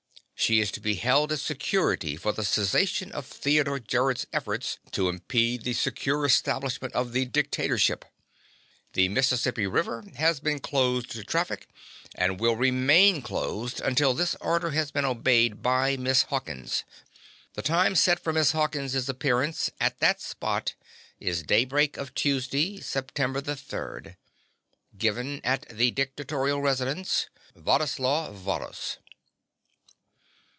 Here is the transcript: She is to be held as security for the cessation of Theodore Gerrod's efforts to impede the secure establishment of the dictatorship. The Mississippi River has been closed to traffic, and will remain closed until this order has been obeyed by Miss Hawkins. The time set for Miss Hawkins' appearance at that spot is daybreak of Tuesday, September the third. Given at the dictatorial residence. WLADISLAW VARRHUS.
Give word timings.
She 0.43 0.59
is 0.59 0.71
to 0.71 0.79
be 0.81 0.95
held 0.95 1.31
as 1.31 1.39
security 1.39 2.17
for 2.17 2.33
the 2.33 2.43
cessation 2.43 3.11
of 3.11 3.27
Theodore 3.27 3.77
Gerrod's 3.79 4.25
efforts 4.33 4.79
to 4.89 5.07
impede 5.07 5.61
the 5.61 5.73
secure 5.73 6.25
establishment 6.25 6.95
of 6.95 7.11
the 7.11 7.25
dictatorship. 7.25 8.05
The 8.93 9.07
Mississippi 9.09 9.67
River 9.67 10.03
has 10.15 10.39
been 10.39 10.57
closed 10.57 11.11
to 11.11 11.23
traffic, 11.23 11.67
and 12.15 12.39
will 12.39 12.55
remain 12.55 13.21
closed 13.21 13.81
until 13.81 14.15
this 14.15 14.33
order 14.41 14.71
has 14.71 14.89
been 14.89 15.05
obeyed 15.05 15.61
by 15.61 15.95
Miss 15.95 16.23
Hawkins. 16.23 16.85
The 17.53 17.61
time 17.61 17.93
set 17.95 18.19
for 18.19 18.33
Miss 18.33 18.51
Hawkins' 18.51 19.07
appearance 19.07 19.69
at 19.79 19.99
that 19.99 20.19
spot 20.19 20.73
is 21.19 21.43
daybreak 21.43 21.97
of 21.97 22.15
Tuesday, 22.15 22.79
September 22.81 23.41
the 23.41 23.55
third. 23.55 24.17
Given 24.97 25.39
at 25.43 25.69
the 25.69 25.91
dictatorial 25.91 26.61
residence. 26.61 27.29
WLADISLAW 27.55 28.31
VARRHUS. 28.33 28.97